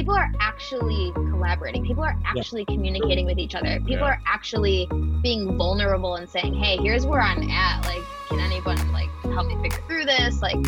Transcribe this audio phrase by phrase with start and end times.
[0.00, 1.84] people are actually collaborating.
[1.84, 2.74] People are actually yeah.
[2.74, 3.78] communicating with each other.
[3.80, 4.14] People yeah.
[4.14, 4.88] are actually
[5.22, 7.84] being vulnerable and saying, "Hey, here's where I'm at.
[7.84, 10.56] Like, can anyone like help me figure through this?" Like,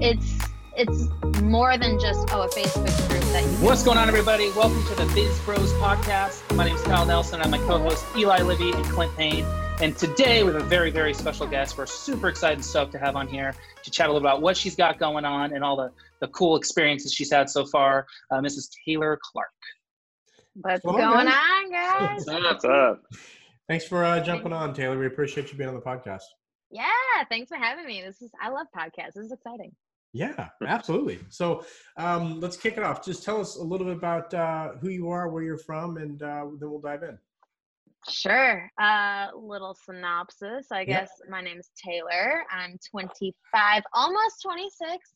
[0.00, 0.36] it's
[0.76, 1.08] it's
[1.42, 3.64] more than just oh a Facebook group that you.
[3.64, 4.50] What's going on, everybody?
[4.56, 6.42] Welcome to the Biz Bros podcast.
[6.56, 7.40] My name is Kyle Nelson.
[7.40, 9.46] I'm my co-host Eli Libby and Clint Payne.
[9.82, 11.76] And today we have a very, very special guest.
[11.76, 13.52] We're super excited and stoked to have on here
[13.82, 15.90] to chat a little about what she's got going on and all the,
[16.20, 18.06] the cool experiences she's had so far.
[18.30, 18.68] Uh, Mrs.
[18.86, 19.48] Taylor Clark.
[20.54, 22.24] What's going on, guys?
[22.24, 23.02] What's up?
[23.68, 24.96] Thanks for uh, jumping on, Taylor.
[24.96, 26.22] We appreciate you being on the podcast.
[26.70, 26.84] Yeah,
[27.28, 28.02] thanks for having me.
[28.02, 29.14] This is I love podcasts.
[29.16, 29.72] This is exciting.
[30.12, 31.18] Yeah, absolutely.
[31.28, 31.64] So
[31.96, 33.04] um, let's kick it off.
[33.04, 36.22] Just tell us a little bit about uh, who you are, where you're from, and
[36.22, 37.18] uh, then we'll dive in.
[38.08, 38.70] Sure.
[38.80, 40.66] Uh, little synopsis.
[40.72, 41.30] I guess yep.
[41.30, 42.44] my name is Taylor.
[42.50, 45.14] I'm 25, almost 26,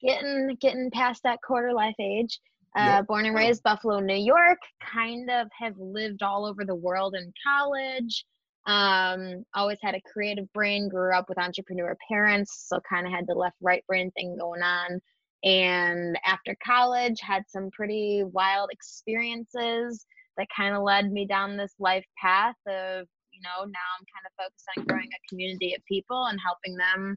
[0.00, 2.38] getting getting past that quarter life age.
[2.76, 3.06] Uh, yep.
[3.08, 4.58] Born and raised Buffalo, New York.
[4.80, 8.24] Kind of have lived all over the world in college.
[8.66, 10.88] Um, always had a creative brain.
[10.88, 14.62] Grew up with entrepreneur parents, so kind of had the left right brain thing going
[14.62, 15.00] on.
[15.42, 21.74] And after college, had some pretty wild experiences that kind of led me down this
[21.78, 25.82] life path of you know now i'm kind of focused on growing a community of
[25.86, 27.16] people and helping them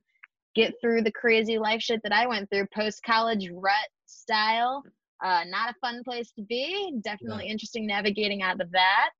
[0.55, 4.83] get through the crazy life shit that i went through post college rut style.
[5.23, 7.51] Uh, not a fun place to be definitely yeah.
[7.51, 9.11] interesting navigating out of that.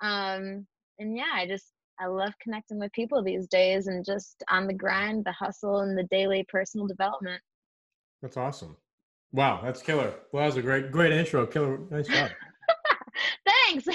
[0.00, 0.66] Um,
[0.98, 4.74] and yeah i just i love connecting with people these days and just on the
[4.74, 7.40] grind the hustle and the daily personal development.
[8.20, 8.76] That's awesome.
[9.32, 10.14] Wow that's killer.
[10.32, 11.46] Well that was a great great intro.
[11.46, 12.30] Killer nice job
[13.46, 13.86] thanks.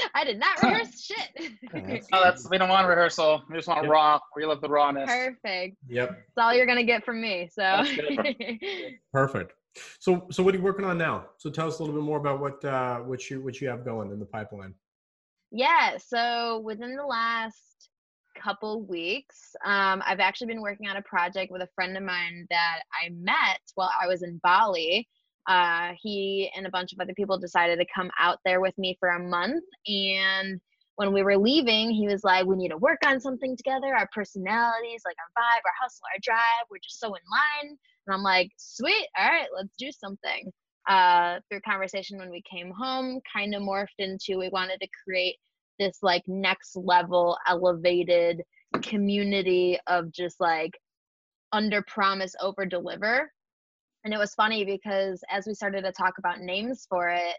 [0.14, 1.52] I did not rehearse shit.
[2.12, 3.42] oh, that's we don't want rehearsal.
[3.48, 3.90] We just want yep.
[3.90, 4.18] raw.
[4.36, 5.08] We love the rawness.
[5.08, 5.76] Perfect.
[5.88, 6.10] Yep.
[6.10, 7.48] That's all you're gonna get from me.
[7.52, 7.84] So
[9.12, 9.52] perfect.
[9.98, 11.26] So so what are you working on now?
[11.38, 13.84] So tell us a little bit more about what uh what you what you have
[13.84, 14.74] going in the pipeline.
[15.50, 15.96] Yeah.
[15.98, 17.88] So within the last
[18.40, 22.46] couple weeks, um, I've actually been working on a project with a friend of mine
[22.50, 25.08] that I met while I was in Bali
[25.46, 28.96] uh, he and a bunch of other people decided to come out there with me
[28.98, 29.64] for a month.
[29.86, 30.60] And
[30.96, 33.94] when we were leaving, he was like, We need to work on something together.
[33.94, 37.76] Our personalities, like our vibe, our hustle, our drive, we're just so in line.
[38.06, 40.50] And I'm like, Sweet, all right, let's do something.
[40.88, 45.36] Uh, through conversation when we came home, kind of morphed into we wanted to create
[45.78, 48.42] this like next level elevated
[48.82, 50.72] community of just like
[51.52, 53.30] under promise over deliver
[54.06, 57.34] and it was funny because as we started to talk about names for it,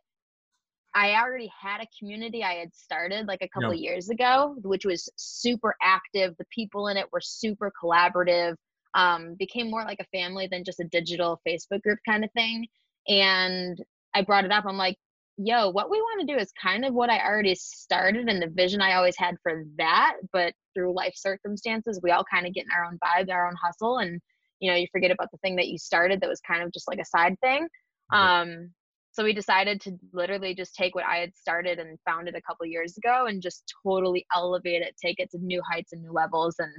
[0.93, 5.07] I already had a community I had started like a couple years ago, which was
[5.15, 6.35] super active.
[6.37, 8.55] The people in it were super collaborative.
[8.95, 12.67] Um, became more like a family than just a digital Facebook group kind of thing.
[13.07, 13.77] And
[14.13, 14.65] I brought it up.
[14.67, 14.97] I'm like,
[15.37, 18.49] yo, what we want to do is kind of what I already started and the
[18.49, 20.15] vision I always had for that.
[20.33, 23.55] But through life circumstances, we all kind of get in our own vibe, our own
[23.55, 23.99] hustle.
[23.99, 24.19] And
[24.59, 26.87] you know you forget about the thing that you started that was kind of just
[26.87, 27.67] like a side thing
[28.13, 28.69] um
[29.11, 32.65] so we decided to literally just take what i had started and founded a couple
[32.65, 36.55] years ago and just totally elevate it take it to new heights and new levels
[36.59, 36.71] and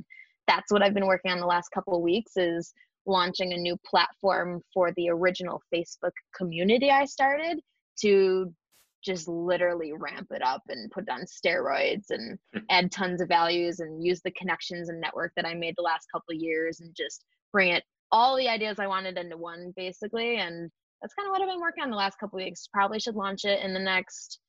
[0.46, 2.72] that's what i've been working on the last couple of weeks is
[3.06, 7.60] launching a new platform for the original facebook community i started
[8.00, 8.52] to
[9.04, 12.60] just literally ramp it up and put it on steroids and hmm.
[12.70, 16.06] add tons of values and use the connections and network that I made the last
[16.12, 20.36] couple of years and just bring it all the ideas I wanted into one basically.
[20.36, 20.70] And
[21.02, 22.68] that's kind of what I've been working on the last couple weeks.
[22.72, 24.40] Probably should launch it in the next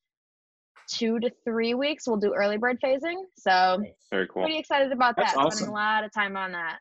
[0.90, 2.08] two to three weeks.
[2.08, 3.24] We'll do early bird phasing.
[3.38, 4.44] So very cool.
[4.44, 5.40] Pretty excited about that's that.
[5.40, 5.52] Awesome.
[5.52, 6.80] Spending a lot of time on that.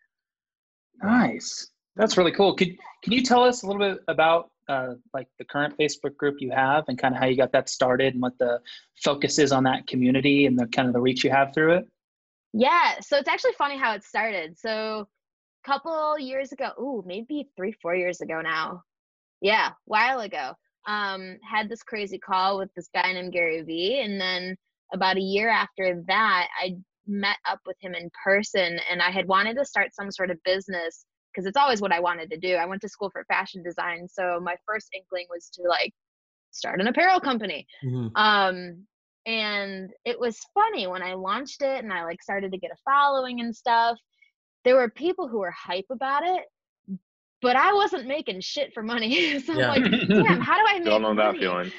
[1.02, 1.68] Nice.
[1.96, 2.54] That's really cool.
[2.54, 6.36] Could can you tell us a little bit about uh, like the current Facebook group
[6.40, 8.60] you have and kind of how you got that started and what the
[9.02, 11.88] focus is on that community and the kind of the reach you have through it?
[12.52, 14.58] Yeah, so it's actually funny how it started.
[14.58, 15.08] So
[15.64, 18.82] couple years ago, ooh, maybe three, four years ago now.
[19.40, 20.52] Yeah, while ago.
[20.86, 24.00] Um, had this crazy call with this guy named Gary Vee.
[24.00, 24.56] And then
[24.92, 29.28] about a year after that, I met up with him in person and I had
[29.28, 32.54] wanted to start some sort of business because it's always what I wanted to do.
[32.54, 34.08] I went to school for fashion design.
[34.08, 35.92] So my first inkling was to like
[36.50, 37.66] start an apparel company.
[37.84, 38.16] Mm-hmm.
[38.16, 38.86] Um,
[39.26, 42.90] and it was funny when I launched it and I like started to get a
[42.90, 43.98] following and stuff
[44.64, 46.44] there were people who were hype about it,
[47.40, 49.38] but I wasn't making shit for money.
[49.44, 51.38] so I'm like, damn, how do I make Don't know money?
[51.38, 51.72] that feeling.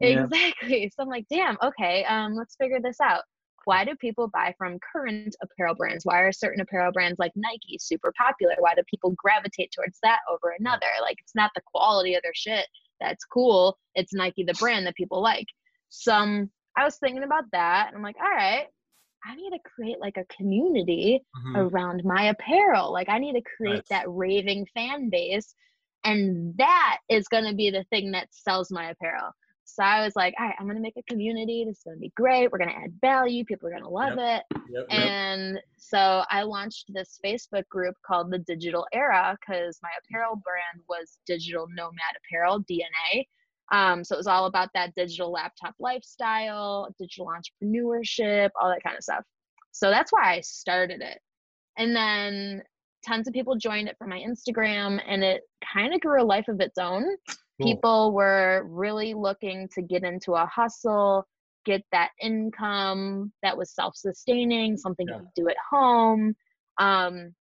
[0.00, 0.82] Exactly.
[0.82, 0.88] Yeah.
[0.88, 3.22] So I'm like, damn, okay, um, let's figure this out.
[3.64, 6.04] Why do people buy from current apparel brands?
[6.04, 8.54] Why are certain apparel brands like Nike super popular?
[8.58, 10.86] Why do people gravitate towards that over another?
[11.00, 12.66] Like, it's not the quality of their shit.
[13.00, 13.78] That's cool.
[13.94, 15.46] It's Nike, the brand that people like.
[15.88, 18.66] Some, I was thinking about that and I'm like, all right,
[19.24, 21.56] I need to create like a community mm-hmm.
[21.56, 22.92] around my apparel.
[22.92, 25.54] Like I need to create that raving fan base.
[26.04, 29.30] And that is going to be the thing that sells my apparel.
[29.64, 31.64] So I was like, all right, I'm going to make a community.
[31.64, 32.52] This is going to be great.
[32.52, 33.44] We're going to add value.
[33.44, 34.44] People are going to love yep.
[34.50, 34.62] it.
[34.70, 35.64] Yep, and yep.
[35.78, 41.18] so I launched this Facebook group called the Digital Era because my apparel brand was
[41.26, 43.26] Digital Nomad Apparel, DNA.
[43.72, 48.96] Um, so it was all about that digital laptop lifestyle, digital entrepreneurship, all that kind
[48.96, 49.24] of stuff.
[49.72, 51.18] So that's why I started it.
[51.76, 52.62] And then
[53.06, 56.48] tons of people joined it from my Instagram and it kind of grew a life
[56.48, 57.04] of its own.
[57.60, 57.66] Cool.
[57.66, 61.26] People were really looking to get into a hustle,
[61.64, 65.16] get that income that was self sustaining, something yeah.
[65.16, 66.34] you could do at home.
[66.78, 67.34] Um,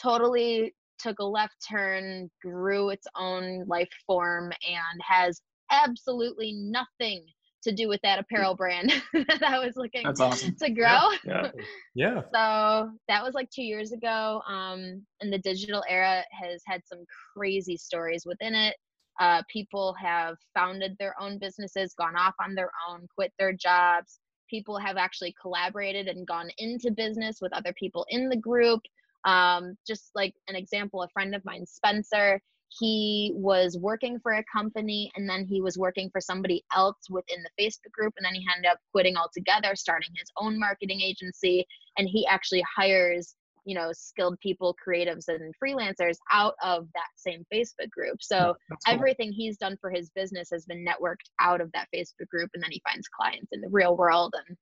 [0.00, 5.40] totally took a left turn, grew its own life form, and has
[5.70, 7.24] absolutely nothing
[7.66, 10.54] to do with that apparel brand that I was looking awesome.
[10.62, 11.10] to grow.
[11.24, 11.50] Yeah.
[11.94, 12.20] yeah.
[12.32, 14.40] so that was like two years ago.
[14.48, 17.04] Um, and the digital era has had some
[17.36, 18.76] crazy stories within it.
[19.18, 24.20] Uh, people have founded their own businesses, gone off on their own, quit their jobs.
[24.48, 28.80] People have actually collaborated and gone into business with other people in the group.
[29.26, 34.44] Um, just like an example, a friend of mine, Spencer, he was working for a
[34.52, 38.14] company and then he was working for somebody else within the Facebook group.
[38.16, 41.66] And then he ended up quitting altogether, starting his own marketing agency.
[41.98, 43.34] And he actually hires
[43.66, 48.78] you know skilled people creatives and freelancers out of that same facebook group so cool.
[48.86, 52.62] everything he's done for his business has been networked out of that facebook group and
[52.62, 54.56] then he finds clients in the real world and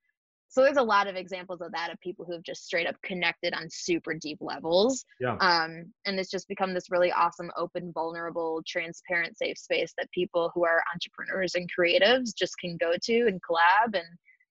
[0.54, 2.94] so there's a lot of examples of that of people who have just straight up
[3.02, 5.36] connected on super deep levels yeah.
[5.40, 10.52] um, and it's just become this really awesome open vulnerable transparent safe space that people
[10.54, 14.06] who are entrepreneurs and creatives just can go to and collab and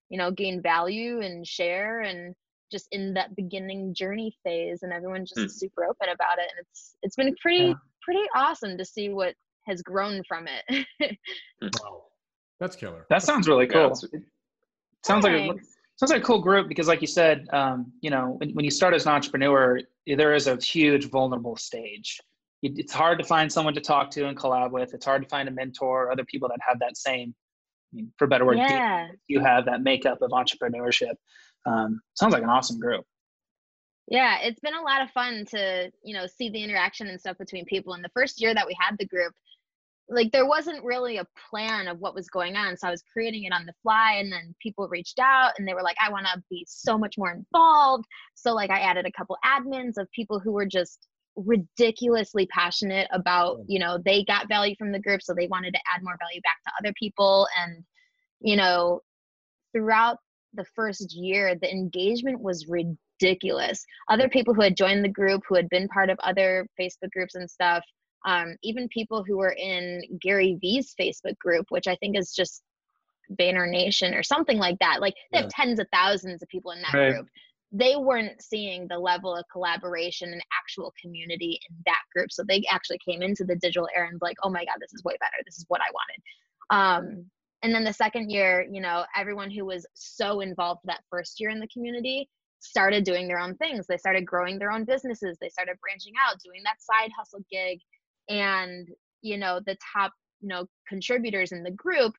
[0.09, 2.35] you know gain value and share and
[2.69, 5.49] just in that beginning journey phase and everyone just mm.
[5.49, 7.73] super open about it and it's it's been pretty yeah.
[8.01, 9.35] pretty awesome to see what
[9.65, 10.85] has grown from it
[11.61, 11.67] hmm.
[11.81, 12.03] wow
[12.59, 15.47] that's killer that sounds really cool yeah, it sounds Thanks.
[15.47, 18.51] like a sounds like a cool group because like you said um, you know when,
[18.51, 22.19] when you start as an entrepreneur there is a huge vulnerable stage.
[22.61, 24.93] It's hard to find someone to talk to and collab with.
[24.93, 27.35] It's hard to find a mentor or other people that have that same
[27.91, 29.09] I mean, for better word yeah.
[29.27, 31.13] you have that makeup of entrepreneurship.
[31.65, 33.05] Um, sounds like an awesome group.
[34.07, 37.37] Yeah it's been a lot of fun to you know see the interaction and stuff
[37.37, 37.93] between people.
[37.93, 39.33] And the first year that we had the group
[40.09, 42.75] like there wasn't really a plan of what was going on.
[42.77, 45.73] So i was creating it on the fly and then people reached out and they
[45.73, 48.05] were like i want to be so much more involved.
[48.35, 53.57] So like i added a couple admins of people who were just ridiculously passionate about
[53.67, 56.41] you know they got value from the group so they wanted to add more value
[56.41, 57.47] back to other people.
[57.63, 57.83] And
[58.41, 59.01] you know
[59.73, 60.17] throughout
[60.53, 63.83] the first year, the engagement was ridiculous.
[64.09, 67.35] Other people who had joined the group, who had been part of other Facebook groups
[67.35, 67.83] and stuff,
[68.25, 72.63] um, even people who were in Gary Vee's Facebook group, which I think is just
[73.39, 75.01] Vayner Nation or something like that.
[75.01, 75.43] Like they yeah.
[75.43, 77.13] have tens of thousands of people in that right.
[77.13, 77.27] group.
[77.71, 82.31] They weren't seeing the level of collaboration and actual community in that group.
[82.31, 85.03] So they actually came into the digital era and like, oh my God, this is
[85.03, 85.41] way better.
[85.43, 87.09] This is what I wanted.
[87.09, 87.25] Um,
[87.63, 91.49] and then the second year you know everyone who was so involved that first year
[91.49, 95.49] in the community started doing their own things they started growing their own businesses they
[95.49, 97.79] started branching out doing that side hustle gig
[98.29, 98.87] and
[99.21, 100.11] you know the top
[100.41, 102.13] you know contributors in the group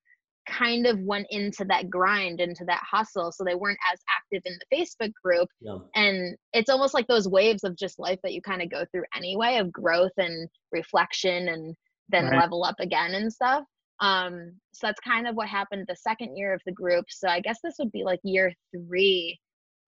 [0.46, 4.58] kind of went into that grind into that hustle so they weren't as active in
[4.58, 5.78] the facebook group yeah.
[5.94, 9.04] and it's almost like those waves of just life that you kind of go through
[9.16, 11.74] anyway of growth and reflection and
[12.10, 12.40] then right.
[12.40, 13.64] level up again and stuff
[14.00, 17.06] um, so that's kind of what happened the second year of the group.
[17.08, 19.38] So I guess this would be like year three.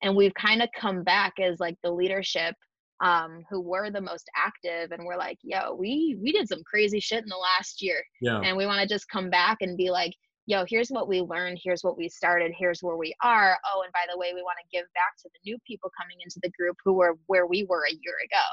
[0.02, 2.54] And we've kind of come back as like the leadership
[3.00, 7.00] um, who were the most active and we're like, yo, we we did some crazy
[7.00, 8.02] shit in the last year.
[8.20, 8.40] Yeah.
[8.40, 10.12] And we want to just come back and be like,
[10.46, 13.58] yo, here's what we learned, here's what we started, here's where we are.
[13.66, 16.16] Oh, and by the way, we want to give back to the new people coming
[16.22, 18.44] into the group who were where we were a year ago.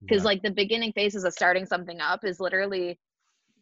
[0.00, 0.28] Because yeah.
[0.28, 2.98] like the beginning phases of starting something up is literally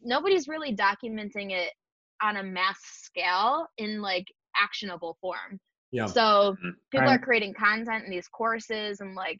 [0.01, 1.73] nobody's really documenting it
[2.21, 5.59] on a mass scale in like actionable form.
[5.91, 6.05] Yeah.
[6.05, 6.69] So mm-hmm.
[6.91, 7.19] people right.
[7.19, 9.37] are creating content in these courses and like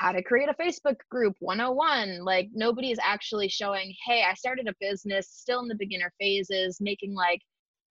[0.00, 2.24] how to create a Facebook group 101.
[2.24, 6.78] Like nobody is actually showing, hey, I started a business still in the beginner phases,
[6.80, 7.40] making like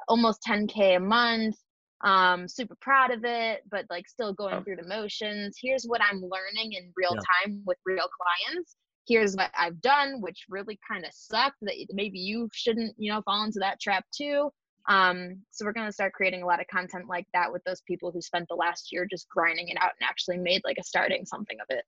[0.08, 1.56] almost 10K a month.
[2.02, 5.58] Um, super proud of it, but like still going through the motions.
[5.62, 7.46] Here's what I'm learning in real yeah.
[7.46, 8.08] time with real
[8.48, 8.76] clients
[9.10, 13.24] here's what I've done, which really kind of sucked that maybe you shouldn't, you know,
[13.24, 14.52] fall into that trap too.
[14.88, 18.12] Um, so we're gonna start creating a lot of content like that with those people
[18.12, 21.26] who spent the last year just grinding it out and actually made like a starting
[21.26, 21.84] something of it.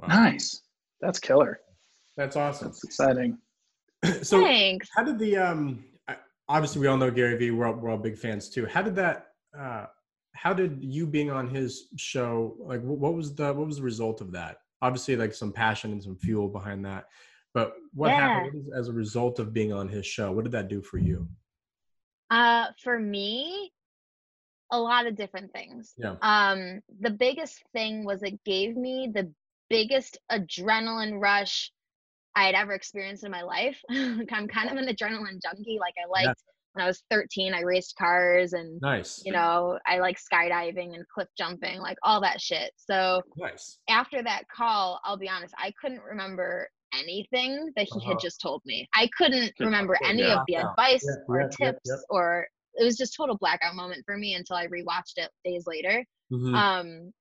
[0.00, 0.08] Wow.
[0.08, 0.62] Nice.
[1.00, 1.60] That's killer.
[2.16, 2.68] That's awesome.
[2.68, 3.38] That's exciting.
[4.22, 4.88] so Thanks.
[4.94, 5.84] how did the um
[6.48, 8.66] obviously we all know Gary Vee, we're all, we're all big fans too.
[8.66, 9.86] How did that uh
[10.32, 14.20] how did you being on his show like what was the what was the result
[14.20, 14.58] of that?
[14.82, 17.06] Obviously like some passion and some fuel behind that.
[17.54, 18.28] But what Yeah.
[18.28, 20.32] happened as a result of being on his show?
[20.32, 21.28] What did that do for you?
[22.30, 23.72] Uh, for me,
[24.72, 25.94] a lot of different things.
[25.96, 26.16] Yeah.
[26.20, 29.30] Um, the biggest thing was it gave me the
[29.70, 31.70] biggest adrenaline rush
[32.36, 33.78] I had ever experienced in my life.
[33.90, 35.78] I'm kind of an adrenaline junkie.
[35.80, 36.28] Like I Yeah.
[36.28, 36.42] liked
[36.72, 39.22] when I was 13, I raced cars and Nice.
[39.24, 42.72] you know, I like skydiving and cliff jumping, like all that shit.
[42.76, 43.78] So Nice.
[43.88, 48.10] after that call, I'll be honest, I couldn't remember anything that he Uh-huh.
[48.10, 48.88] had just told me.
[48.94, 50.08] I couldn't Yeah, remember yeah.
[50.08, 51.96] any of the Yeah, advice yeah, or yeah, yeah, tips yeah.
[52.10, 56.04] or it was just total blackout moment for me until I rewatched it days later.
[56.32, 56.54] Mhm.
[56.56, 57.12] Um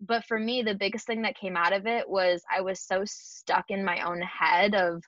[0.00, 3.02] but for me the biggest thing that came out of it was I was so
[3.04, 5.02] stuck in my own head of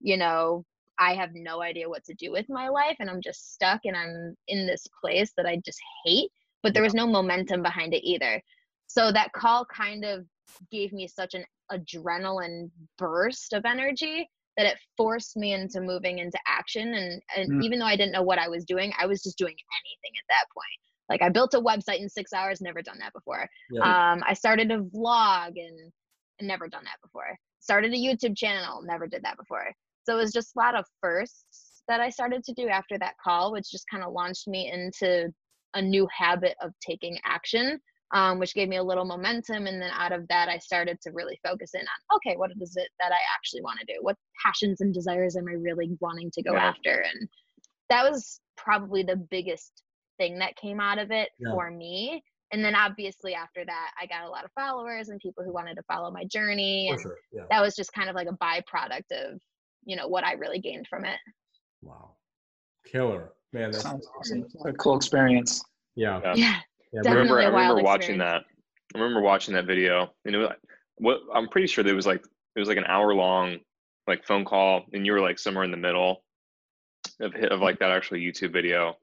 [0.00, 0.64] you know
[0.98, 3.96] I have no idea what to do with my life and I'm just stuck and
[3.96, 6.30] I'm in this place that I just hate
[6.62, 8.42] but there was no momentum behind it either.
[8.86, 10.26] So that call kind of
[10.70, 16.38] gave me such an adrenaline burst of energy that it forced me into moving into
[16.46, 17.62] action and, and Mm.
[17.62, 20.26] even though I didn't know what I was doing, I was just doing anything at
[20.28, 20.89] that point.
[21.10, 23.48] Like I built a website in six hours, never done that before.
[23.70, 24.12] Yeah.
[24.12, 25.92] Um, I started a vlog and,
[26.38, 27.36] and never done that before.
[27.58, 29.72] Started a YouTube channel, never did that before.
[30.04, 33.14] So it was just a lot of firsts that I started to do after that
[33.22, 35.32] call, which just kind of launched me into
[35.74, 37.80] a new habit of taking action,
[38.14, 39.66] um, which gave me a little momentum.
[39.66, 42.76] And then out of that, I started to really focus in on okay, what is
[42.76, 43.98] it that I actually want to do?
[44.00, 46.68] What passions and desires am I really wanting to go Yeah.
[46.68, 47.04] after?
[47.12, 47.28] And
[47.88, 49.82] that was probably the biggest
[50.20, 51.52] thing that came out of it Yeah.
[51.52, 52.22] for me.
[52.52, 55.76] And then obviously after that, I got a lot of followers and people who wanted
[55.76, 56.88] to follow my journey.
[56.88, 57.16] For And sure.
[57.32, 57.42] Yeah.
[57.50, 59.40] that was just kind of like a byproduct of,
[59.84, 61.18] you know, what I really gained from it.
[61.80, 62.16] Wow.
[62.84, 63.32] Killer.
[63.52, 64.46] Man, that Sounds awesome.
[64.66, 65.64] A cool experience.
[65.94, 66.20] yeah.
[66.22, 66.34] Yeah.
[66.34, 66.60] Yeah.
[66.92, 68.42] yeah I remember, I a wild remember watching that.
[68.94, 70.50] I remember watching that video, and it was
[70.96, 72.22] what I'm pretty sure there was like
[72.56, 73.58] it was like an hour long
[74.08, 76.24] like phone call, and you were like somewhere in the middle
[77.20, 78.96] of hit of like that actual YouTube video,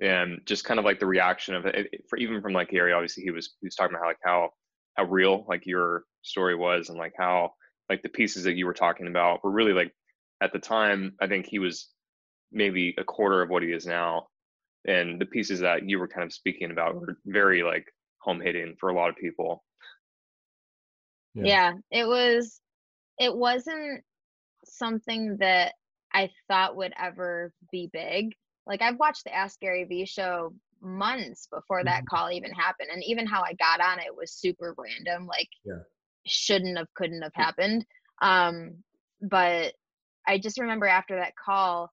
[0.00, 2.92] and just kind of like the reaction of it, it- for even from like Gary.
[2.92, 4.50] Obviously, he was he was talking about how like how
[4.96, 7.54] how real like your story was, and like how
[7.90, 9.92] like the pieces that you were talking about were really like
[10.42, 11.14] at the time.
[11.20, 11.90] I think he was
[12.52, 14.28] maybe a quarter of what he is now
[14.86, 17.86] and the pieces that you were kind of speaking about were very like
[18.18, 19.64] home hitting for a lot of people.
[21.34, 21.44] Yeah.
[21.44, 22.60] yeah it was
[23.18, 24.04] it wasn't
[24.64, 25.74] something that
[26.12, 28.34] i thought would ever be big
[28.66, 32.06] like i've watched the ask gary vee show months before that Mhm.
[32.06, 35.80] call even happened and even how i got on it was super random like Yeah.
[36.26, 37.86] shouldn't have couldn't have happened
[38.20, 38.82] um
[39.22, 39.74] but
[40.26, 41.90] i just remember after that call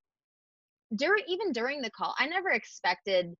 [0.95, 3.33] during even during the call i never expected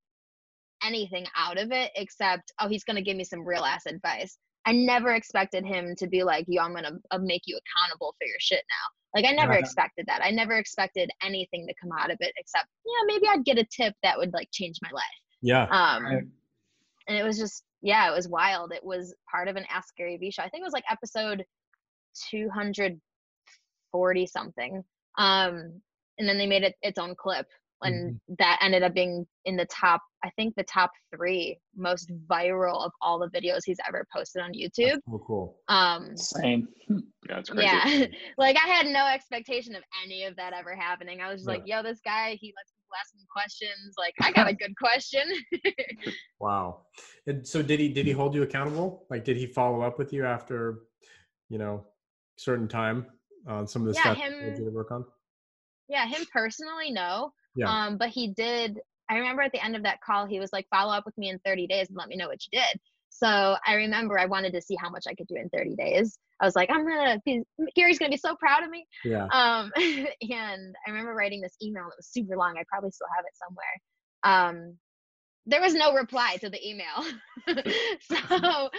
[0.84, 4.38] anything out of it except oh he's going to give me some real ass advice
[4.64, 8.38] I never expected him to be like, yo, I'm gonna make you accountable for your
[8.40, 9.01] shit now.
[9.14, 9.60] Like I never Yeah.
[9.60, 10.22] expected that.
[10.24, 13.66] I never expected anything to come out of it except, yeah, maybe I'd get a
[13.66, 15.04] tip that would like change my life.
[15.42, 15.64] Yeah.
[15.66, 16.24] Um, Right.
[17.08, 18.72] and it was just, yeah, it was wild.
[18.72, 20.44] It was part of an Ask Gary Vee show.
[20.44, 21.44] I think it was like episode
[22.30, 24.84] 240 something.
[25.18, 25.82] Um,
[26.18, 27.48] and then they made it its own clip,
[27.84, 30.02] and that ended up being in the top.
[30.24, 34.54] I think the top three most viral of all the videos he's ever posted on
[34.54, 35.00] YouTube.
[35.12, 35.58] Oh, cool.
[35.68, 36.68] Um, Insane.
[37.30, 37.68] Yeah, it's crazy.
[37.72, 38.06] yeah,
[38.40, 41.22] like I had no expectation of any of that ever happening.
[41.22, 41.54] I was just Yeah.
[41.58, 43.94] like, yo, this guy, he lets people ask him questions.
[43.96, 45.22] Like, I got a good question.
[46.40, 46.88] Wow.
[47.28, 49.06] And so did he did he hold you accountable?
[49.12, 50.80] Like did he follow up with you after,
[51.50, 51.86] you know,
[52.38, 53.06] certain time
[53.48, 55.06] on some of the Yeah, stuff him- you did work on?
[55.88, 57.32] yeah, him personally, no.
[57.56, 57.70] Yeah.
[57.70, 58.80] Um, but he did.
[59.10, 61.30] I remember at the end of that call, he was like, follow up with me
[61.30, 62.80] in 30 days and let me know what you did.
[63.10, 66.18] So I remember I wanted to see how much I could do in 30 days.
[66.40, 67.42] I was like, I'm gonna be
[67.76, 68.86] Gary's gonna be so proud of me.
[69.04, 69.26] Yeah.
[69.26, 72.56] Um, and I remember writing this email that was super long.
[72.58, 73.76] I probably still have it somewhere.
[74.24, 74.78] Um,
[75.46, 77.04] there was no reply to the email.
[78.02, 78.70] so,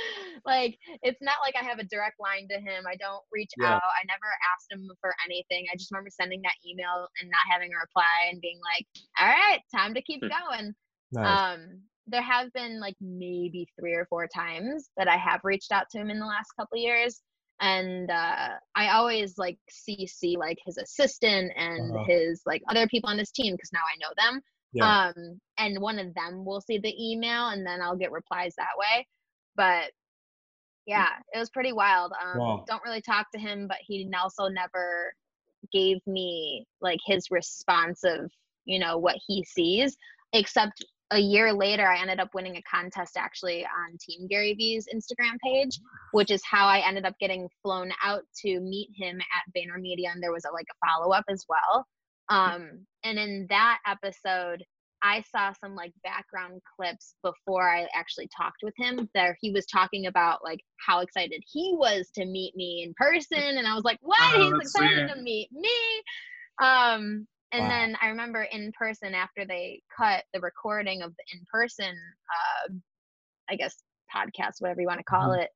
[0.47, 2.85] like, it's not like I have a direct line to him.
[2.87, 3.75] I don't reach Yeah.
[3.75, 3.83] out.
[3.83, 5.67] I never asked him for anything.
[5.73, 8.87] I just remember sending that email and not having a reply and being like,
[9.19, 10.29] all right, time to keep Hmm.
[10.29, 10.75] going.
[11.13, 11.27] Nice.
[11.29, 15.87] Um, there have been like maybe three or four times that I have reached out
[15.91, 17.21] to him in the last couple years.
[17.61, 22.05] and uh, I always like CC like his assistant and Uh-huh.
[22.07, 24.43] his like other people on his team because now I know them.
[24.73, 25.09] Yeah.
[25.17, 28.79] Um, and one of them will see the email, and then I'll get replies that
[28.79, 29.07] way.
[29.55, 29.93] But
[30.87, 32.13] yeah, it was pretty wild.
[32.23, 32.65] Um, Wow.
[32.67, 35.15] Don't really talk to him, but he also never
[35.73, 38.31] gave me like his response of
[38.65, 39.97] you know what he sees,
[40.33, 44.89] except a year later, I ended up winning a contest actually on Team Gary Vee's
[44.93, 45.79] Instagram page,
[46.13, 50.23] which is how I ended up getting flown out to meet him at VaynerMedia, and
[50.23, 51.87] there was a, like a follow up as well.
[52.33, 54.65] Um, and in that episode,
[55.03, 59.09] I saw some like background clips before I actually talked with him.
[59.15, 63.59] There, he was talking about like how excited he was to meet me in person,
[63.59, 64.19] and I was like, "What?
[64.21, 65.69] Oh, He's excited to meet me!"
[66.63, 67.69] Um, and Wow.
[67.71, 71.95] then I remember in person after they cut the recording of the in person,
[72.31, 72.73] uh,
[73.51, 73.77] I guess
[74.15, 75.51] podcast, whatever you want to call it.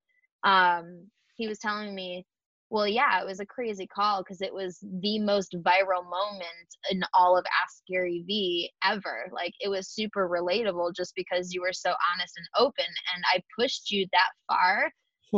[0.44, 2.26] Um, he was telling me,
[2.70, 7.02] well, yeah, it was a crazy call because it was the most viral moment in
[7.14, 9.28] all of Ask Gary Vee ever.
[9.32, 13.40] Like it was super relatable just because you were so honest and open, and I
[13.58, 14.90] pushed you that far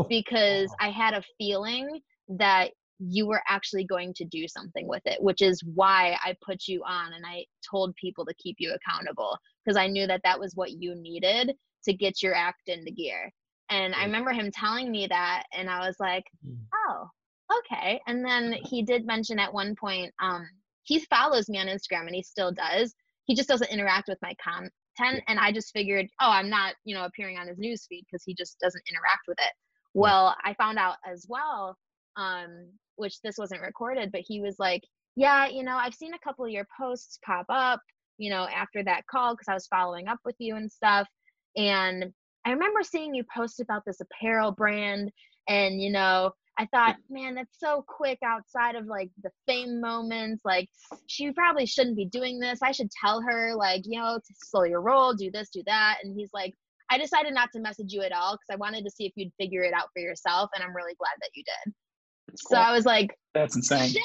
[0.09, 5.23] because I had a feeling that you were actually going to do something with it,
[5.23, 9.37] which is why I put you on and I told people to keep you accountable
[9.65, 11.55] because I knew that that was what you needed
[11.85, 13.33] to get your act into gear.
[13.71, 16.57] And I remember him telling me that, and I was like, Mm.
[16.89, 17.09] oh,
[17.53, 18.01] okay.
[18.07, 20.47] And then he did mention at one point, um,
[20.83, 22.95] he follows me on Instagram and he still does.
[23.25, 25.23] He just doesn't interact with my content.
[25.29, 28.35] And I just figured, oh, I'm not, you know, appearing on his newsfeed because he
[28.35, 29.53] just doesn't interact with it.
[29.95, 31.77] Well, I found out as well,
[32.17, 34.83] um, which this wasn't recorded, but he was like,
[35.17, 37.81] yeah, you know, I've seen a couple of your posts pop up,
[38.19, 41.09] you know, after that call because I was following up with you and stuff.
[41.57, 42.13] And
[42.45, 45.11] I remember seeing you post about this apparel brand,
[45.49, 50.43] and you know, I thought, man, that's so quick outside of like the fame moments.
[50.45, 50.69] Like,
[51.07, 52.59] she probably shouldn't be doing this.
[52.63, 55.99] I should tell her, like, you know, to slow your roll, do this, do that.
[56.03, 56.55] And he's like,
[56.91, 59.31] I decided not to message you at all because I wanted to see if you'd
[59.39, 61.75] figure it out for yourself, and I'm really glad that you did.
[62.29, 62.65] That's So cool.
[62.65, 63.91] I was like, That's insane.
[63.91, 64.03] shit,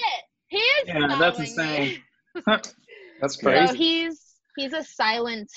[0.49, 0.87] he is.
[0.87, 2.01] Yeah, that's insane.
[2.45, 3.77] That's So crazy.
[3.77, 4.21] he's
[4.57, 5.49] he's a silent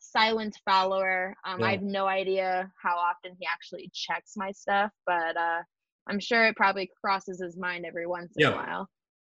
[0.00, 1.36] silent follower.
[1.46, 1.66] Um, Yeah.
[1.66, 5.60] I have no idea how often he actually checks my stuff, but uh,
[6.08, 8.52] I'm sure it probably crosses his mind every once in Yeah.
[8.52, 8.88] a while.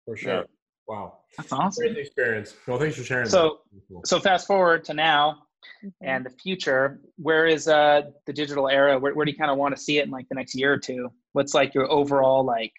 [0.05, 0.35] For sure.
[0.35, 0.43] Yeah.
[0.89, 1.19] Wow.
[1.37, 1.87] That's awesome.
[1.87, 2.55] Great experience.
[2.67, 3.29] Well, thanks for sharing.
[3.29, 3.81] So- that.
[3.89, 4.03] Cool.
[4.05, 5.43] So fast forward to now
[5.85, 5.93] Mhm.
[6.01, 7.01] and the future.
[7.17, 8.99] Where is uh the digital era?
[8.99, 10.73] Where, where do you kind of want to see it in like the next year
[10.73, 11.11] or two?
[11.33, 12.73] What's like your overall like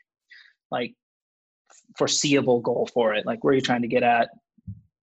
[0.72, 0.94] like
[1.98, 3.26] foreseeable goal for it?
[3.26, 4.30] Like where are you trying to get at?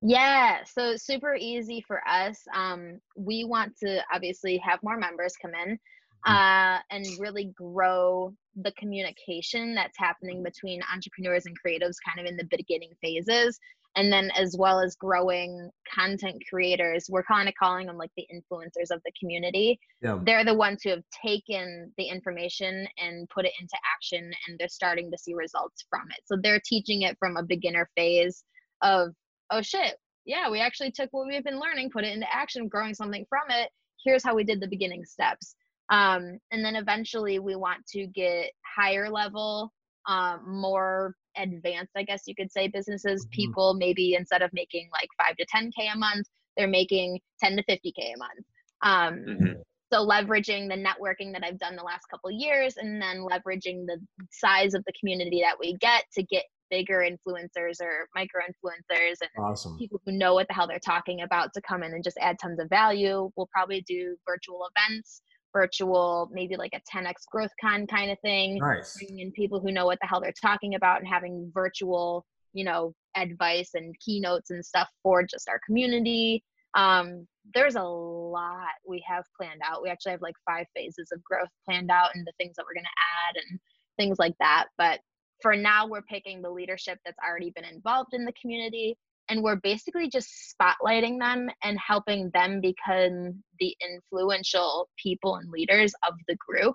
[0.07, 2.39] Yeah, so super easy for us.
[2.55, 5.79] Um, we want to obviously have more members come in
[6.27, 12.37] uh, and really grow the communication that's happening between entrepreneurs and creatives kind of in
[12.37, 13.59] the beginning phases.
[13.97, 18.27] And then as well as growing content creators, we're kind of calling them like the
[18.35, 19.79] influencers of the community.
[20.03, 20.19] Yeah.
[20.23, 24.69] they're the ones who have taken the information and put it into action and they're
[24.69, 26.21] starting to see results from it.
[26.25, 28.45] So they're teaching it from a beginner phase
[28.83, 29.11] of
[29.51, 29.97] oh shit.
[30.25, 33.45] Yeah we actually took what we've been learning put it into action growing something from
[33.51, 33.71] it.
[34.05, 35.55] Here's how we did the beginning steps
[35.91, 39.73] um, and then eventually we want to get higher level
[40.07, 43.31] um, more advanced i guess you could say businesses Mhm.
[43.31, 47.63] people maybe instead of making like 5 to 10k a month they're making 10 to
[47.65, 48.47] 50k a month
[48.83, 49.63] um, Mhm.
[49.93, 53.85] so leveraging the networking that i've done the last couple of years and then leveraging
[53.87, 53.99] the
[54.31, 59.31] size of the community that we get to get bigger influencers or micro influencers and
[59.39, 59.77] Awesome.
[59.79, 62.39] people who know what the hell they're talking about to come in and just add
[62.41, 65.23] tons of value we'll probably do virtual events
[65.55, 68.99] virtual maybe like a 10x growth con kind of thing Nice.
[68.99, 72.65] bringing in people who know what the hell they're talking about and having virtual you
[72.65, 76.43] know advice and keynotes and stuff for just our community.
[76.75, 79.83] Um, there's a lot we have planned out.
[79.83, 82.75] We actually have like five phases of growth planned out and the things that we're
[82.75, 83.61] going to add and
[83.99, 84.67] things like that.
[84.79, 85.01] But
[85.43, 88.97] for now we're picking the leadership that's already been involved in the community
[89.29, 95.95] and we're basically just spotlighting them and helping them become the influential people and leaders
[96.07, 96.75] of the group.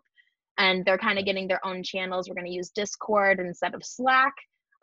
[0.58, 2.28] And they're kind of getting their own channels.
[2.28, 4.34] We're going to use discord instead of slack.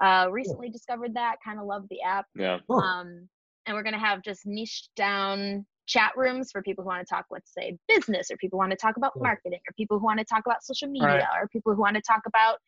[0.03, 2.27] Uh, recently discovered that kind of love the app.
[2.35, 2.59] Yeah.
[2.71, 3.29] Um,
[3.67, 7.15] and we're going to have just niche down chat rooms for people who want to
[7.15, 9.23] talk let's say business or people want to talk about Cool.
[9.23, 11.23] marketing or people who want to talk about social media Right.
[11.41, 12.59] or people who want to talk about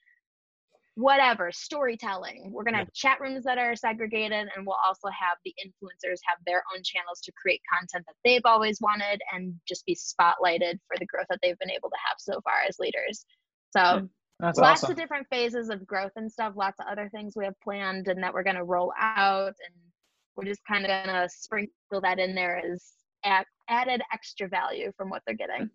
[0.98, 2.84] whatever storytelling we're going to Yeah.
[2.84, 6.82] have chat rooms that are segregated and we'll also have the influencers have their own
[6.82, 11.26] channels to create content that they've always wanted and just be spotlighted for the growth
[11.30, 13.24] that they've been able to have so far as leaders
[13.76, 14.08] so
[14.40, 14.92] That's lots awesome.
[14.92, 16.54] of different phases of growth and stuff.
[16.56, 19.74] Lots of other things we have planned and that we're gonna roll out, and
[20.36, 22.92] we're just kind of gonna sprinkle that in there as
[23.68, 25.68] added extra value from what they're getting.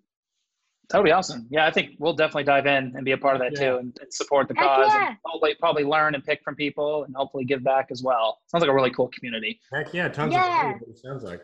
[0.90, 1.48] That'll be awesome.
[1.50, 3.72] Yeah, I think we'll definitely dive in and be a part of that Yeah.
[3.72, 5.08] too and, and support the Heck cause yeah.
[5.10, 8.40] and hopefully probably learn and pick from people and hopefully give back as well.
[8.48, 9.60] Sounds like a really cool community.
[9.74, 10.46] Heck yeah, tons Yeah.
[10.74, 11.42] of value, it sounds like.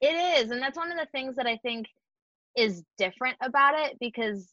[0.00, 1.86] It is, and that's one of the things that I think
[2.56, 4.48] is different about it because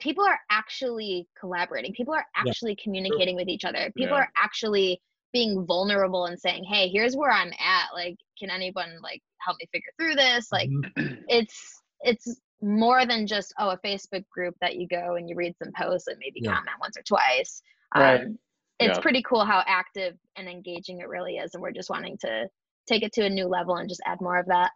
[0.00, 1.92] people are actually collaborating.
[1.92, 2.50] People are Yeah.
[2.50, 3.92] actually communicating with each other.
[3.96, 4.22] People Yeah.
[4.22, 5.00] are actually
[5.32, 7.92] being vulnerable and saying, "Hey, here's where I'm at.
[7.92, 11.24] Like, can anyone like help me figure through this?" Like, Mhm.
[11.28, 15.54] it's it's more than just oh a Facebook group that you go and you read
[15.62, 16.54] some posts and maybe Yeah.
[16.54, 17.62] comment once or twice.
[17.94, 18.22] Right.
[18.22, 18.38] Um,
[18.80, 19.00] it's Yeah.
[19.00, 22.48] pretty cool how active and engaging it really is, and we're just wanting to
[22.86, 24.72] take it to a new level and just add more of that.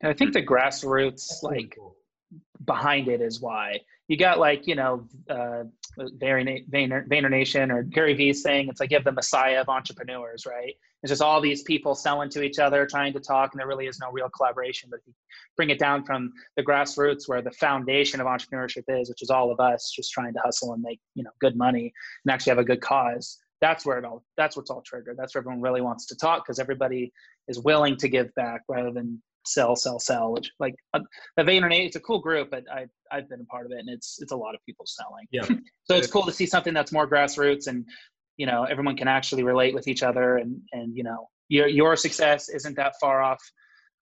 [0.00, 1.96] And I think the grassroots That's really like cool.
[2.64, 5.64] behind it is why you got like you know uh
[5.98, 9.68] Vayner, Vayner, Vayner Nation or Gary Vee's saying it's like you have the messiah of
[9.68, 13.60] entrepreneurs right it's just all these people selling to each other trying to talk and
[13.60, 15.12] there really is no real collaboration but if you
[15.54, 19.52] bring it down from the grassroots where the foundation of entrepreneurship is which is all
[19.52, 21.92] of us just trying to hustle and make you know good money
[22.24, 25.34] and actually have a good cause that's where it all that's what's all triggered that's
[25.34, 27.12] where everyone really wants to talk because everybody
[27.48, 31.00] is willing to give back rather than sell sell sell which like uh,
[31.36, 33.90] the Vayner, it's a cool group, but I I've been a part of it, and
[33.90, 35.26] it's it's a lot of people selling.
[35.30, 35.46] Yeah.
[35.84, 37.84] So it's cool to see something that's more grassroots, and
[38.36, 41.96] you know everyone can actually relate with each other, and and you know your your
[41.96, 43.40] success isn't that far off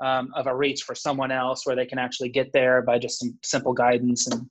[0.01, 3.19] um, of a reach for someone else, where they can actually get there by just
[3.21, 4.49] some simple guidance and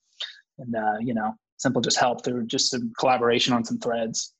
[0.59, 4.33] and uh, you know simple just help through just some collaboration on some threads.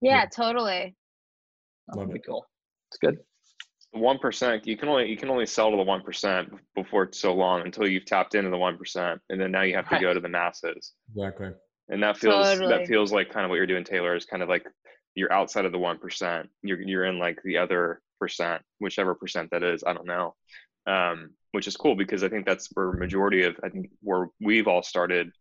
[0.00, 0.26] Yeah, Yeah.
[0.26, 0.94] totally.
[1.88, 2.46] that would be cool.
[2.90, 3.18] It's good.
[3.92, 7.18] one percent you can only you can only sell to the one percent before it's
[7.18, 9.94] so long until you've tapped into the one percent and then now you have to
[9.94, 10.02] Right.
[10.02, 11.50] go to the masses Exactly.
[11.88, 12.68] And that feels Totally.
[12.68, 14.66] that feels like kind of what you're doing taylor is kind of like
[15.16, 16.48] you're outside of the one percent.
[16.62, 20.34] You're you're in like the other percent whichever percent that is i don't know.
[20.86, 24.68] Um which is cool because i think that's where majority of i think where we've
[24.68, 25.32] all started.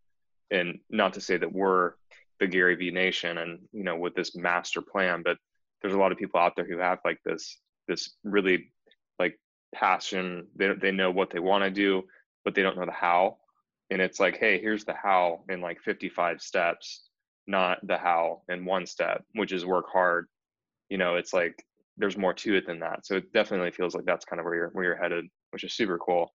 [0.51, 1.93] And not to say that we're
[2.39, 5.38] the gary v nation and you know with this master plan but
[5.81, 8.71] there's a lot of people out there who have like this this really
[9.19, 9.39] like
[9.73, 10.47] passion.
[10.55, 12.03] They, they know what they want to do
[12.43, 13.38] but they don't know the how
[13.89, 17.10] and it's like hey here's the how in like 55 steps
[17.48, 20.28] not the how in one step which is work hard
[20.89, 21.63] you know it's like
[21.98, 24.56] there's more to it than that so it definitely feels like that's kind of where
[24.56, 26.34] you're where you're headed which is super cool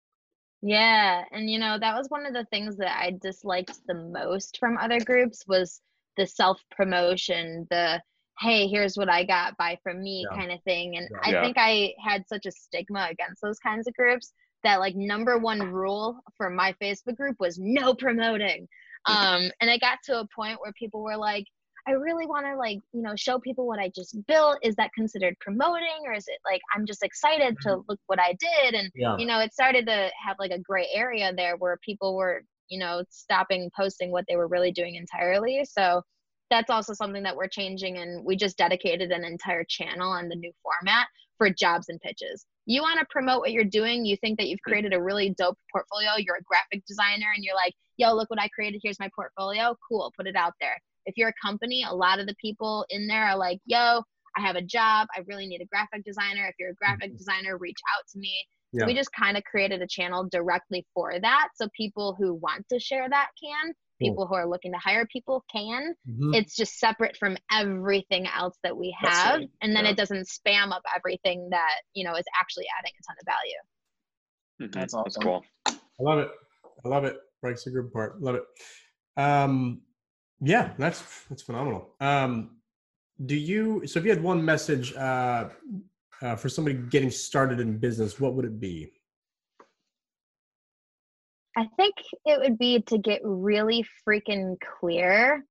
[0.63, 4.59] Yeah, and you know, that was one of the things that I disliked the most
[4.59, 5.81] from other groups was
[6.17, 8.03] the self-promotion, the
[8.41, 10.29] hey, here's what I got, buy from me Yeah.
[10.35, 10.97] kind of thing.
[10.97, 11.19] And Yeah.
[11.23, 14.33] I think I had such a stigma against those kinds of groups
[14.67, 18.67] that like number one rule for my Facebook group was no promoting.
[19.07, 21.47] Um, and I got to a point where people were like,
[21.87, 24.59] I really want to like, you know, show people what I just built.
[24.63, 28.37] Is that considered promoting or is it like I'm just excited to look what I
[28.41, 28.75] did?
[28.75, 29.17] And Yeah.
[29.19, 32.81] you know, it started to have like a gray area there where people were, you
[32.81, 35.65] know, stopping posting what they were really doing entirely.
[35.65, 36.03] So
[36.51, 37.99] that's also something that we're changing.
[37.99, 41.07] And we just dedicated an entire channel on the new format
[41.39, 42.45] for jobs and pitches.
[42.67, 44.05] You want to promote what you're doing.
[44.05, 46.11] You think that you've created a really dope portfolio.
[46.19, 48.81] You're a graphic designer and you're like, yo, look what I created.
[48.83, 49.77] Here's my portfolio.
[49.89, 50.13] Cool.
[50.17, 50.77] Put it out there.
[51.07, 54.03] If you're a company, a lot of the people in there are like, yo,
[54.37, 55.07] I have a job.
[55.17, 56.47] I really need a graphic designer.
[56.47, 57.17] If you're a graphic mm-hmm.
[57.17, 58.45] designer, reach out to me.
[58.79, 61.49] So we just kind of created a channel directly for that.
[61.55, 63.73] So people who want to share that can.
[63.99, 65.95] People who are looking to hire people can.
[66.09, 66.35] Mhm.
[66.35, 69.41] It's just separate from everything else that we have.
[69.41, 69.51] right.
[69.63, 69.93] And then Yeah.
[69.93, 74.69] it doesn't spam up everything that, you know, is actually adding a ton of value.
[74.71, 74.73] Mhm.
[74.75, 75.23] That's that's awesome.
[75.23, 76.31] cool I love it.
[76.85, 77.17] I love it.
[77.41, 78.21] Breaks the group apart.
[78.21, 78.45] Love it.
[79.17, 79.83] Um,
[80.41, 81.95] yeah, that's that's phenomenal.
[82.01, 82.61] Um,
[83.25, 83.87] do you?
[83.87, 85.49] So if you had one message uh,
[86.21, 88.93] uh, for somebody getting started in business, what would it be?
[91.57, 91.95] I think
[92.27, 95.45] it would be to get really freaking clear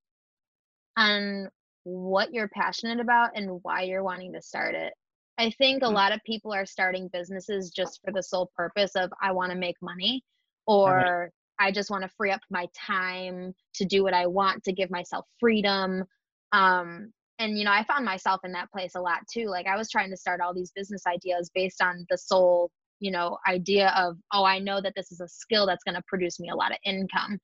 [0.96, 1.48] on
[1.84, 4.92] what you're passionate about and why you're wanting to start it.
[5.38, 5.94] I think a Mm.
[5.94, 9.58] lot of people are starting businesses just for the sole purpose of I want to
[9.58, 10.24] make money
[10.66, 14.72] or I just want to free up my time to do what I want to
[14.72, 16.04] give myself freedom.
[16.52, 19.46] Um, and you know, I found myself in that place a lot too.
[19.46, 23.10] Like I was trying to start all these business ideas based on the sole, you
[23.10, 26.40] know, idea of, oh, I know that this is a skill that's going to produce
[26.40, 27.38] me a lot of income.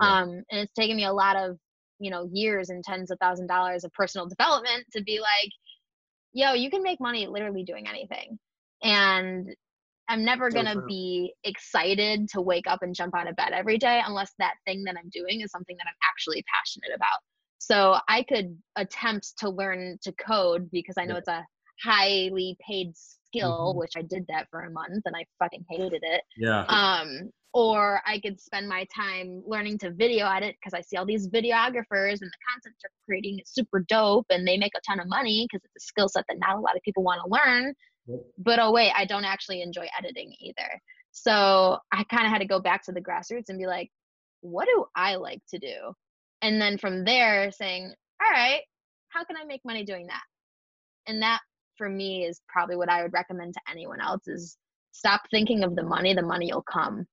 [0.00, 0.20] Yeah.
[0.20, 1.56] Um, and it's taken me a lot of,
[1.98, 5.50] you know, years and tens of thousand dollars of personal development to be like,
[6.32, 8.38] yo, you can make money literally doing anything.
[8.82, 9.48] And
[10.08, 13.76] I'm never going to be excited to wake up and jump out of bed every
[13.76, 17.18] day unless that thing that I'm doing is something that I'm actually passionate about.
[17.58, 21.18] So I could attempt to learn to code because I know Yeah.
[21.18, 21.46] it's a
[21.84, 22.92] highly paid
[23.28, 23.78] skill, Mhm.
[23.78, 26.22] which I did that for a month and I fucking hated it.
[26.36, 26.64] Yeah.
[26.68, 31.06] Um, or I could spend my time learning to video edit because I see all
[31.06, 35.00] these videographers and the content they're creating is super dope and they make a ton
[35.00, 37.30] of money because it's a skill set that not a lot of people want to
[37.30, 37.74] learn.
[38.06, 38.20] Yep.
[38.38, 40.80] But oh wait, I don't actually enjoy editing either.
[41.12, 43.90] So I kind of had to go back to the grassroots and be like,
[44.40, 45.92] what do I like to do?
[46.42, 48.60] And then from there saying, all right,
[49.08, 50.22] how can I make money doing that?
[51.06, 51.40] And that
[51.78, 54.58] for me is probably what I would recommend to anyone else is
[54.92, 57.06] stop thinking of the money, the money will come.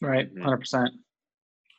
[0.00, 0.42] Right, Mhm.
[0.42, 0.90] hundred percent.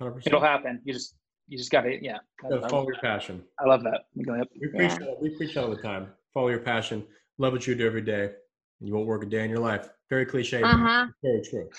[0.01, 0.27] 100%.
[0.27, 0.81] It'll happen.
[0.83, 1.15] You just
[1.47, 2.17] you just gotta yeah.
[2.43, 3.43] I, Gotta follow your passion.
[3.59, 4.05] I love that.
[4.15, 4.47] You go, yep.
[4.59, 4.87] We Yeah.
[4.87, 5.21] preach that.
[5.21, 6.11] We preach that all the time.
[6.33, 7.05] Follow your passion.
[7.37, 8.33] Love what you do every day.
[8.79, 9.89] And you won't work a day in your life.
[10.09, 10.63] Very cliche.
[10.63, 11.07] Uh-huh.
[11.21, 11.69] Very true.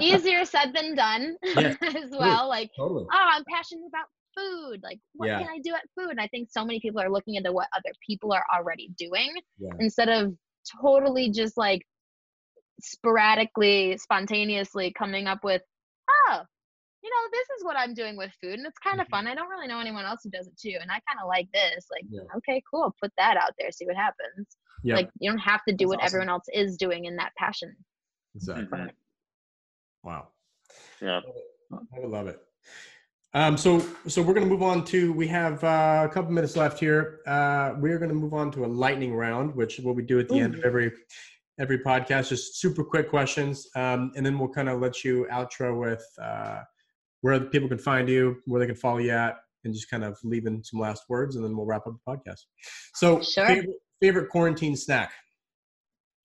[0.00, 2.48] Easier said than done Yes, as well.
[2.48, 3.04] Like, Totally.
[3.12, 4.06] oh, I'm passionate about
[4.38, 4.80] food.
[4.82, 5.38] Like, what Yeah.
[5.40, 6.10] can I do at food?
[6.10, 9.34] And I think so many people are looking into what other people are already doing
[9.58, 9.70] Yeah.
[9.80, 10.36] instead of
[10.80, 11.82] totally just like
[12.80, 15.62] sporadically, spontaneously coming up with,
[16.10, 16.42] oh,
[17.02, 19.10] you know, this is what I'm doing with food, and it's kind of Mhm.
[19.10, 19.26] fun.
[19.28, 21.50] I don't really know anyone else who does it too, and I kind of like
[21.52, 21.86] this.
[21.90, 22.22] Like, Yeah.
[22.36, 24.56] okay, cool, put that out there, see what happens.
[24.82, 24.96] Yeah.
[24.96, 26.06] Like, you don't have to do That's what awesome.
[26.06, 27.76] everyone else is doing in that passion.
[28.34, 28.66] exactly.
[28.78, 28.94] Mhm.
[30.04, 30.32] Wow.
[31.00, 31.20] Yeah.
[31.72, 32.47] I would love it.
[33.34, 35.12] Um, so, so we're going to move on to.
[35.12, 37.20] We have uh, a couple minutes left here.
[37.26, 40.18] Uh, we're going to move on to a lightning round, which is what we do
[40.18, 40.90] at the end of every
[41.60, 42.30] every podcast.
[42.30, 46.60] Just super quick questions, um, and then we'll kind of let you outro with uh,
[47.20, 50.04] where the people can find you, where they can follow you at, and just kind
[50.04, 52.44] of leave in some last words, and then we'll wrap up the podcast.
[52.94, 53.46] So, Sure.
[53.46, 55.12] favorite, favorite quarantine snack.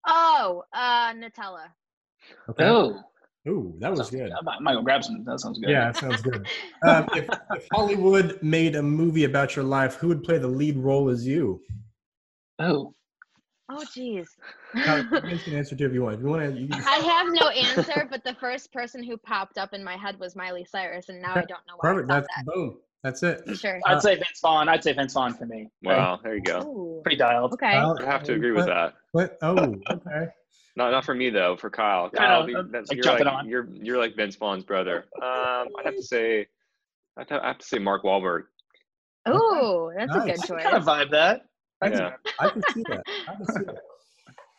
[0.08, 1.68] Oh, uh, Nutella.
[2.50, 2.64] Okay.
[2.66, 3.02] Oh,
[3.48, 4.32] Ooh, that was good.
[4.32, 5.24] I might, I might go grab some.
[5.26, 5.70] That sounds good.
[5.70, 6.48] Yeah, that sounds good.
[6.88, 10.78] um, if, if Hollywood made a movie about your life, who would play the lead
[10.78, 11.62] role as you?
[12.60, 12.94] Oh,
[13.70, 14.28] Oh, jeez.
[14.74, 16.16] Now, you can answer too if you want.
[16.16, 19.18] If you want to, you can, I have no answer, but the first person who
[19.18, 22.12] popped up in my head was Miley Cyrus, and now I don't know why perfect.
[22.12, 22.78] I That's thought boom.
[23.04, 23.58] That's it.
[23.58, 23.80] Sure.
[23.86, 24.70] I'd say Vince Vaughn.
[24.70, 25.70] I'd say Vince Vaughn for me.
[25.84, 26.20] Wow.
[26.24, 26.62] There you go.
[26.62, 27.02] Ooh.
[27.04, 27.54] Pretty dialed.
[27.54, 27.72] Okay.
[27.72, 28.94] Kyle, I have to agree with what- that.
[29.12, 29.38] What?
[29.42, 30.28] Oh, okay.
[30.76, 31.56] Not not for me though.
[31.56, 32.10] For Kyle.
[32.14, 33.48] I Kyle, know, that's, like you're like on.
[33.48, 35.06] you're you're like Vince Vaughn's brother.
[35.22, 36.48] Um, I'd have to say,
[37.18, 38.44] I'd have, I have to say Mark Wahlberg.
[39.30, 40.26] Ooh, that's a Nice.
[40.26, 40.64] good I choice.
[40.64, 41.42] kind of vibe that.
[41.82, 42.12] I can, Yeah.
[42.40, 43.04] I can see that.
[43.28, 43.78] I can see that.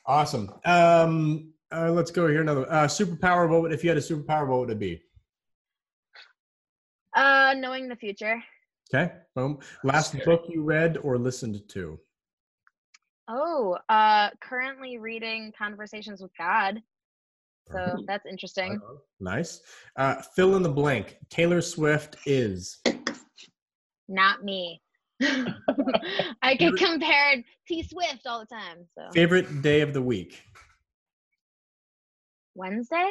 [0.06, 0.52] Awesome.
[0.64, 2.42] Um, uh, let's go here.
[2.42, 3.48] Another uh, superpower.
[3.48, 4.46] What would, if you had a superpower?
[4.46, 5.00] What would it be?
[7.16, 8.42] Uh, knowing the future.
[8.92, 9.12] Okay.
[9.34, 9.58] Boom.
[9.82, 11.98] Last book you read or listened to?
[13.28, 16.82] Oh, uh, currently reading Conversations with God.
[17.70, 18.78] So that's interesting.
[19.20, 19.62] Nice.
[19.96, 21.16] Uh, fill in the blank.
[21.30, 22.78] Taylor Swift is.
[24.06, 24.82] Not me.
[26.42, 28.78] I get compared T Swift all the time.
[28.94, 30.42] So Favorite day of the week.
[32.54, 33.10] Wednesday.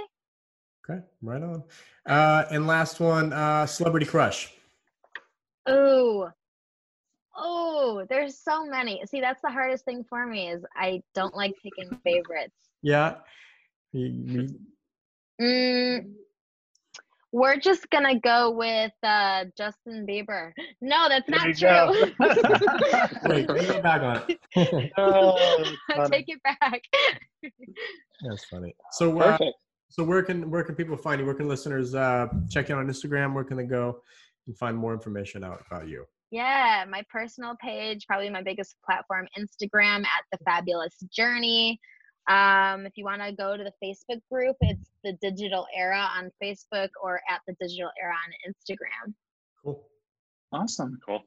[0.88, 1.64] Okay, right on.
[2.06, 4.52] Uh, and last one, uh, celebrity crush.
[5.70, 6.28] Ooh.
[7.36, 9.02] Oh, there's so many.
[9.06, 12.56] See, that's the hardest thing for me is I don't like picking favorites.
[12.82, 13.16] Yeah.
[13.92, 14.60] You- you-
[15.42, 16.14] Mm,
[17.32, 20.52] we're just gonna go with uh, Justin Bieber.
[20.80, 23.30] No, that's There not true.
[23.30, 24.22] Wait, you go back on
[24.56, 24.92] it.
[24.98, 25.36] Oh,
[25.90, 26.84] I take it back.
[28.30, 28.76] That's funny.
[28.92, 29.58] So, uh, Perfect.
[29.90, 31.26] so where can where can people find you?
[31.26, 33.34] Where can listeners uh, check you on Instagram?
[33.34, 34.02] Where can they go
[34.46, 36.06] and find more information out about you?
[36.34, 41.80] Yeah, my personal page, probably my biggest platform, Instagram at the Fabulous Journey.
[42.28, 46.32] Um, if you want to go to the Facebook group, it's the Digital Era on
[46.42, 49.14] Facebook or at the Digital Era on Instagram.
[49.64, 49.84] Cool.
[50.52, 50.98] Awesome.
[51.06, 51.22] Cool.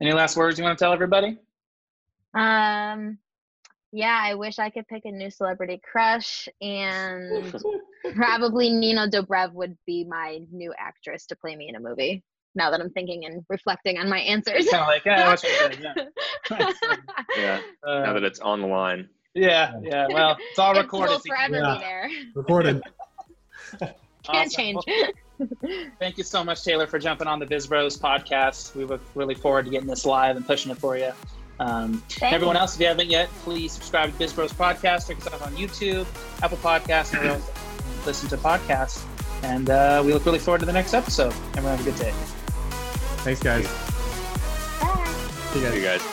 [0.00, 1.36] Any last words you want to tell everybody?
[2.32, 3.18] Um,
[3.92, 7.54] yeah, I wish I could pick a new celebrity crush, and
[8.14, 12.24] probably Nina Dobrev would be my new actress to play me in a movie.
[12.54, 14.68] Now that I'm thinking and reflecting on my answers.
[14.68, 15.94] Kind of like, yeah, what should Yeah.
[17.36, 17.60] Yeah.
[17.86, 19.08] Uh, Now that it's on the line.
[19.34, 20.06] yeah, yeah.
[20.10, 21.12] Well, it's all It recorded.
[21.12, 21.74] will forever Yeah.
[21.74, 22.10] be there.
[22.34, 22.82] Recorded.
[23.80, 23.94] Can't
[24.28, 24.50] Awesome.
[24.50, 24.84] change.
[25.38, 25.48] Well,
[25.98, 28.74] thank you so much, Taylor, for jumping on the Biz Bros podcast.
[28.76, 31.10] We look really forward to getting this live and pushing it for you.
[31.58, 35.08] Um, everyone else, if you haven't yet, please subscribe to Biz Bros podcast.
[35.08, 36.06] Check us out on YouTube,
[36.42, 37.50] Apple Podcasts, and wherever else
[38.00, 39.04] you listen to podcasts.
[39.42, 41.32] And uh, we look really forward to the next episode.
[41.56, 42.12] Everyone have a good day.
[43.22, 43.66] Thanks, guys.
[44.80, 45.06] Bye.
[45.52, 45.74] See you guys.
[45.76, 46.11] You guys.